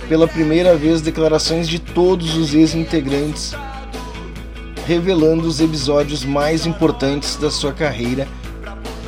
[0.08, 3.52] pela primeira vez declarações de todos os ex-integrantes,
[4.86, 8.28] revelando os episódios mais importantes da sua carreira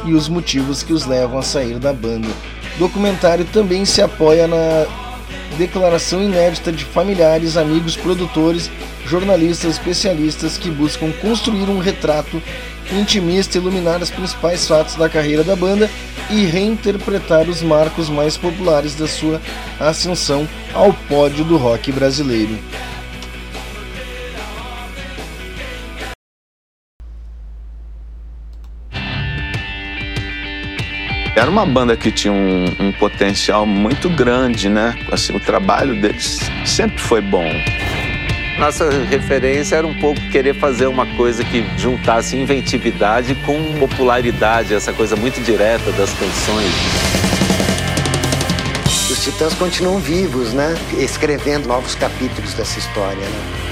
[0.05, 2.29] e os motivos que os levam a sair da banda.
[2.77, 4.87] O documentário também se apoia na
[5.59, 8.71] declaração inédita de familiares, amigos, produtores,
[9.07, 12.43] jornalistas, especialistas que buscam construir um retrato
[12.93, 15.91] intimista, iluminar os principais fatos da carreira da banda
[16.31, 19.41] e reinterpretar os marcos mais populares da sua
[19.79, 22.59] ascensão ao pódio do rock brasileiro.
[31.37, 34.99] Era uma banda que tinha um, um potencial muito grande, né?
[35.13, 37.45] Assim, o trabalho deles sempre foi bom.
[38.59, 44.95] Nossa referência era um pouco querer fazer uma coisa que juntasse inventividade com popularidade, essa
[44.95, 46.73] coisa muito direta das canções.
[49.11, 50.75] Os Titãs continuam vivos, né?
[50.99, 53.66] Escrevendo novos capítulos dessa história, né?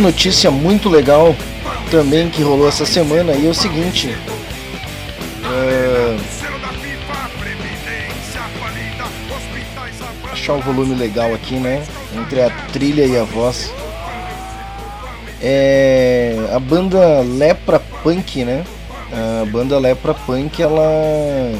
[0.00, 1.36] Notícia muito legal
[1.90, 4.16] também que rolou essa semana aí é o seguinte.
[5.44, 6.16] É...
[10.32, 11.84] Achar o volume legal aqui, né?
[12.16, 13.72] Entre a trilha e a voz.
[15.42, 16.36] É...
[16.52, 18.64] A banda Lepra Punk, né?
[19.12, 21.52] a banda Lepra Punk ela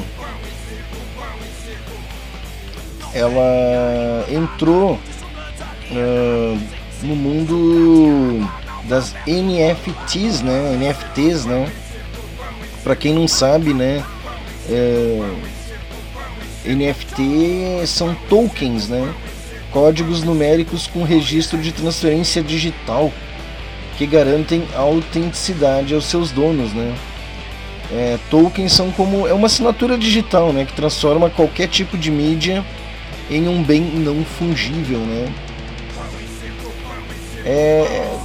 [3.13, 4.93] ela entrou
[5.91, 8.47] uh, no mundo
[8.85, 10.77] das NFTs, né?
[10.79, 11.71] NFTs, né?
[12.83, 14.05] Para quem não sabe, né?
[14.69, 15.37] Uh,
[16.65, 19.13] NFT são tokens, né?
[19.71, 23.13] Códigos numéricos com registro de transferência digital
[23.97, 26.95] que garantem autenticidade aos seus donos, né?
[27.93, 32.65] É, tokens são como é uma assinatura digital, né, que transforma qualquer tipo de mídia
[33.29, 35.27] em um bem não fungível, né?
[37.45, 38.19] É,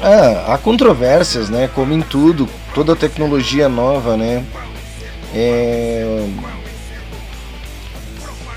[0.00, 1.68] ah, há controvérsias, né?
[1.74, 4.44] Como em tudo, toda tecnologia nova, né?
[5.34, 6.26] É,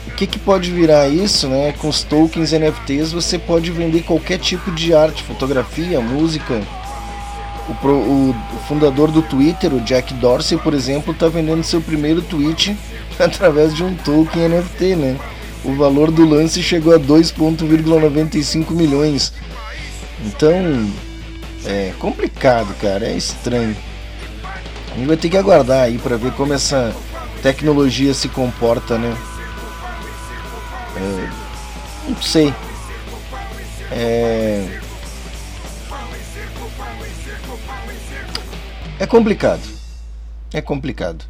[0.07, 1.73] o que, que pode virar isso, né?
[1.79, 6.61] Com os tokens NFTs você pode vender qualquer tipo de arte, fotografia, música.
[7.67, 8.35] O, pro, o,
[8.67, 12.77] fundador do Twitter, o Jack Dorsey, por exemplo, está vendendo seu primeiro tweet
[13.17, 15.17] através de um token NFT, né?
[15.63, 19.31] O valor do lance chegou a 2,95 milhões.
[20.23, 20.91] Então,
[21.65, 23.75] é complicado, cara, é estranho.
[24.91, 26.93] A gente vai ter que aguardar aí para ver como essa
[27.41, 29.17] tecnologia se comporta, né?
[30.95, 31.29] É,
[32.09, 32.53] não sei.
[33.91, 34.79] É,
[38.99, 39.61] é complicado.
[40.53, 41.25] É complicado.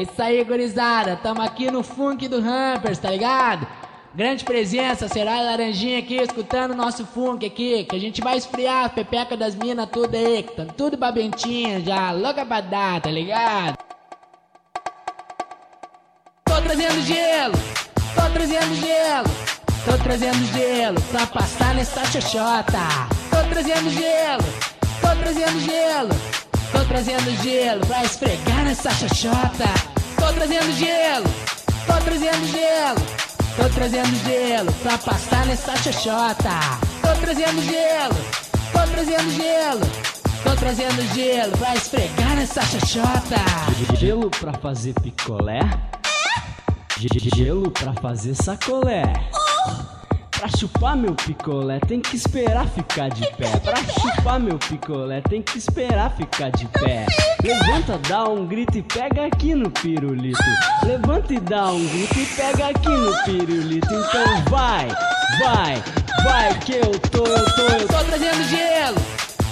[0.00, 1.14] É isso aí, gurizada.
[1.22, 3.66] Tamo aqui no funk do Rampers, tá ligado?
[4.14, 8.38] Grande presença, será e Laranjinha aqui, escutando o nosso funk aqui, que a gente vai
[8.38, 13.02] esfriar a pepeca das minas tudo aí, que tão tudo babentinha já, louca pra dar,
[13.02, 13.76] tá ligado?
[16.46, 17.54] Tô trazendo gelo,
[18.14, 19.28] tô trazendo gelo,
[19.84, 22.78] tô trazendo gelo pra passar nessa xoxota.
[23.30, 24.44] Tô trazendo gelo,
[25.02, 26.08] tô trazendo gelo,
[26.80, 29.68] tô trazendo gelo pra esfregar nessa xoxota.
[30.16, 31.28] Tô trazendo gelo,
[31.86, 33.20] tô trazendo gelo.
[33.56, 36.48] Tô trazendo gelo pra passar nessa xoxota.
[37.02, 38.16] Tô trazendo gelo,
[38.72, 40.10] tô trazendo gelo.
[40.42, 43.96] Tô trazendo gelo pra esfregar nessa xoxota.
[43.98, 45.60] Gelo pra fazer picolé.
[46.98, 49.12] Gelo pra fazer sacolé.
[50.40, 53.58] Pra chupar meu picolé tem que esperar ficar de pé.
[53.58, 57.04] Pra chupar meu picolé tem que esperar ficar de pé.
[57.44, 60.42] Levanta, dá um grito e pega aqui no pirulito.
[60.82, 63.86] Levanta e dá um grito e pega aqui no pirulito.
[63.92, 64.88] Então vai,
[65.44, 65.82] vai,
[66.24, 68.04] vai que eu tô, eu tô, eu tô.
[68.04, 69.00] Trazendo gelo,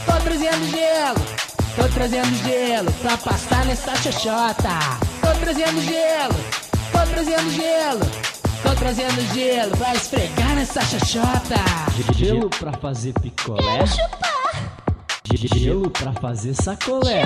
[0.07, 1.39] tô trazendo gelo.
[1.77, 4.79] Tô trazendo gelo pra passar nessa xoxota.
[5.21, 6.35] Tô trazendo gelo,
[6.91, 8.28] tô trazendo gelo.
[8.69, 11.55] Tô trazendo gelo pra esfregar nessa xoxota.
[12.15, 13.85] Gelo pra fazer picolé.
[15.35, 17.23] Gelo pra fazer sacolé.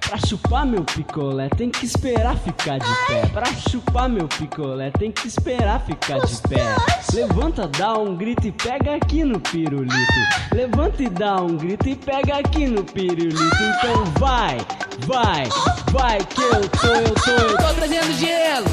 [0.00, 3.26] Pra chupar meu picolé tem que esperar ficar de pé.
[3.26, 6.64] Pra chupar meu picolé tem que esperar ficar de pé.
[7.14, 9.94] Levanta, dá um grito e pega aqui no pirulito.
[10.52, 13.38] Levanta e dá um grito e pega aqui no pirulito.
[13.38, 14.58] Então vai,
[15.06, 15.48] vai,
[15.92, 18.66] vai que eu tô, eu tô, eu Tô trazendo gelo,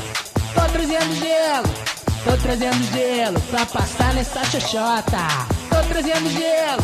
[0.56, 1.96] tô trazendo gelo.
[2.24, 5.28] Tô trazendo gelo pra passar nessa xoxota.
[5.70, 6.84] Tô trazendo gelo,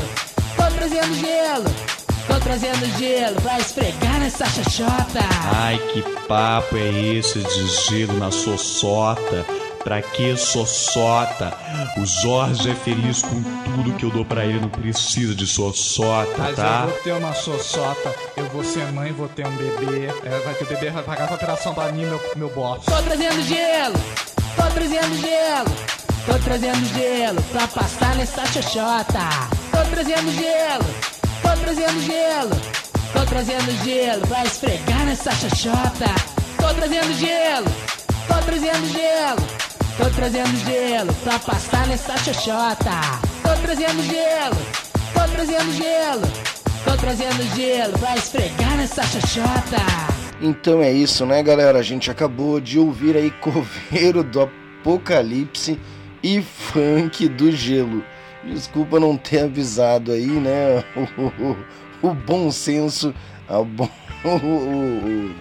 [0.55, 1.91] tô trazendo gelo.
[2.27, 5.19] Tô trazendo gelo pra esfregar nessa xoxota.
[5.55, 9.45] Ai, que papo é esse de gelo na sossota?
[9.83, 11.53] Pra que sossota?
[11.97, 16.31] O Jorge é feliz com tudo que eu dou pra ele, não precisa de sossota,
[16.37, 16.81] Mas tá?
[16.83, 20.05] eu vou ter uma sossota, eu vou ser mãe, vou ter um bebê.
[20.23, 22.85] É, vai ter bebê, vai pagar a operação pra mim, meu, meu boss.
[22.85, 23.95] Tô trazendo gelo,
[24.55, 26.01] tô trazendo gelo.
[26.23, 29.19] Tô trazendo gelo pra passar nessa xoxota.
[29.71, 30.85] Tô trazendo gelo,
[31.41, 32.81] tô trazendo gelo.
[33.11, 36.05] Tô trazendo gelo pra esfregar nessa xoxota.
[36.57, 37.65] Tô trazendo gelo,
[38.27, 39.60] tô trazendo gelo.
[39.97, 42.91] Tô trazendo gelo pra passar nessa xoxota.
[43.43, 44.57] Tô trazendo gelo,
[45.13, 46.21] tô trazendo gelo.
[46.83, 49.77] Tô trazendo gelo pra esfregar nessa xoxota.
[50.41, 51.77] Então é isso, né, galera?
[51.79, 55.79] A gente acabou de ouvir aí Coveiro do Apocalipse
[56.23, 58.03] e Funk do Gelo.
[58.43, 60.83] Desculpa não ter avisado aí, né?
[60.95, 61.57] O, o-
[62.09, 63.13] o bom senso,
[63.47, 63.87] a bom,
[64.25, 65.35] o,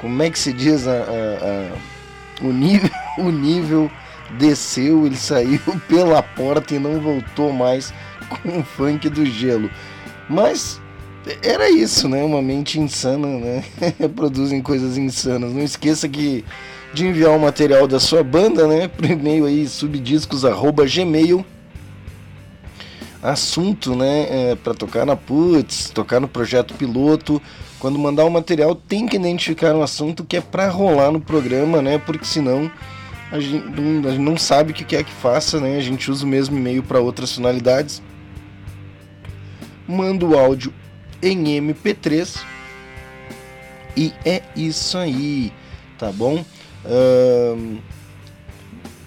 [0.00, 0.86] como é que se diz?
[0.86, 1.97] A, a- a-
[2.40, 3.90] o, nível, o nível
[4.38, 7.92] desceu, ele saiu pela porta e não voltou mais
[8.28, 9.70] com o Funk do Gelo.
[10.28, 10.80] Mas
[11.42, 12.22] era isso, né?
[12.22, 13.64] Uma mente insana, né?
[14.14, 15.52] Produzem coisas insanas.
[15.52, 16.44] Não esqueça que
[16.92, 18.88] de enviar o material da sua banda, né?
[18.88, 21.44] Por e-mail aí, subdiscos.gmail.
[23.22, 24.26] Assunto, né?
[24.30, 27.42] É, para tocar na Putz, tocar no projeto piloto.
[27.78, 31.80] Quando mandar o material, tem que identificar um assunto que é para rolar no programa,
[31.80, 31.98] né?
[31.98, 32.70] Porque senão
[33.30, 35.76] a gente, não, a gente não sabe o que quer que faça, né?
[35.76, 38.02] A gente usa o mesmo e-mail para outras finalidades.
[39.86, 40.72] Manda o áudio
[41.22, 42.40] em MP3
[43.96, 45.52] e é isso aí,
[45.98, 46.44] tá bom?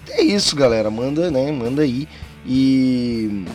[0.09, 0.89] É isso, galera.
[0.89, 1.51] Manda, né?
[1.51, 2.07] Manda aí
[2.45, 3.45] e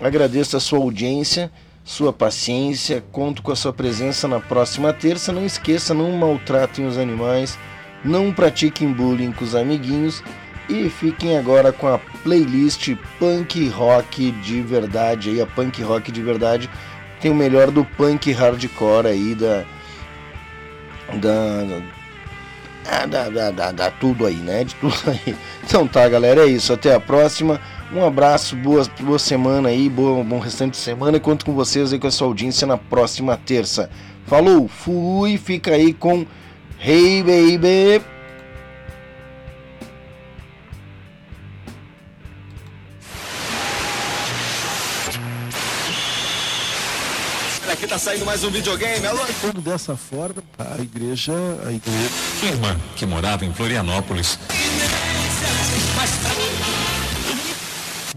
[0.00, 1.50] agradeço a sua audiência,
[1.86, 3.02] sua paciência.
[3.12, 5.32] Conto com a sua presença na próxima terça.
[5.32, 7.58] Não esqueça, não maltratem os animais,
[8.04, 10.22] não pratiquem bullying com os amiguinhos
[10.68, 16.20] e fiquem agora com a playlist Punk Rock de verdade aí, a Punk Rock de
[16.20, 16.68] verdade
[17.20, 19.64] tem o melhor do punk hardcore aí da
[21.14, 21.64] da
[23.06, 24.64] da, da, da, da tudo aí, né?
[24.64, 25.36] De tudo aí.
[25.64, 26.72] Então tá, galera, é isso.
[26.72, 27.60] Até a próxima.
[27.92, 31.16] Um abraço, boa, boa semana aí, boa, bom restante de semana.
[31.16, 33.88] E conto com vocês aí com a sua audiência na próxima terça.
[34.26, 36.26] Falou, fui, fica aí com
[36.80, 38.04] Hey Baby.
[47.70, 49.20] Aqui tá saindo mais um videogame, alô?
[49.40, 51.32] Tudo dessa forma, a igreja,
[51.64, 52.10] a igreja.
[52.42, 54.38] Irmã, que morava em Florianópolis.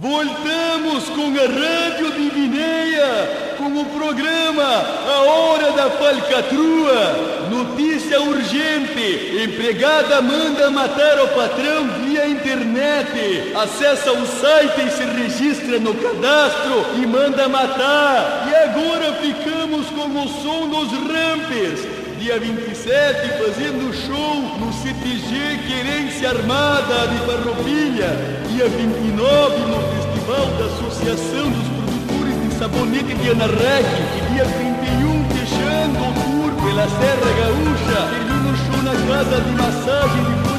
[0.02, 9.44] Voltamos com a Rádio Divineia, com o programa A Hora da Falcatrua, Notícia urgente!
[9.44, 13.52] Empregada manda matar o patrão via internet.
[13.54, 18.48] Acessa o site e se registra no cadastro e manda matar.
[18.50, 21.99] E agora ficamos com o som dos rampers.
[22.20, 28.10] Dia 27, fazendo show no CTG Querência Armada de Farroupilha.
[28.50, 33.88] Dia 29, no Festival da Associação dos Produtores de Sabonete de Anarrec.
[34.18, 38.00] E dia 31, fechando o tour pela Serra Gaúcha.
[38.12, 40.50] Termina o show na Casa de Massagem